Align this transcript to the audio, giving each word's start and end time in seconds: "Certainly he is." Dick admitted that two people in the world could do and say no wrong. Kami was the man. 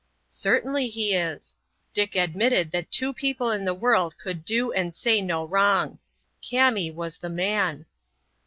"Certainly 0.27 0.87
he 0.89 1.13
is." 1.13 1.55
Dick 1.93 2.15
admitted 2.15 2.71
that 2.71 2.89
two 2.91 3.13
people 3.13 3.51
in 3.51 3.65
the 3.65 3.73
world 3.75 4.17
could 4.17 4.43
do 4.43 4.71
and 4.73 4.95
say 4.95 5.21
no 5.21 5.45
wrong. 5.45 5.99
Kami 6.49 6.89
was 6.89 7.19
the 7.19 7.29
man. 7.29 7.85